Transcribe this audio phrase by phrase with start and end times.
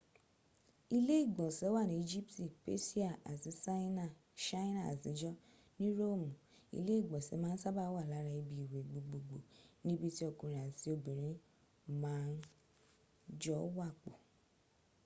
[0.97, 4.05] ile igbonse wa ni ijipti pesia ati saina
[4.91, 5.31] atijo
[5.79, 6.31] ni roomu
[6.79, 9.37] ile igbonse maa n saba wa lara ibi iwe gbogboogbo
[9.85, 11.37] ni ibi ti okunrin ati obinrin
[12.01, 12.35] ma n
[13.41, 14.11] jo wapo